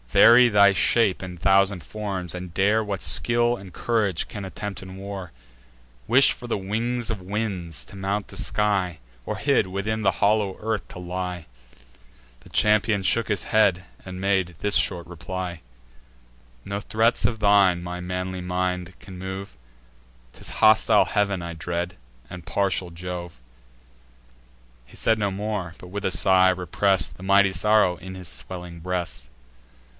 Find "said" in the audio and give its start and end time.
24.97-25.17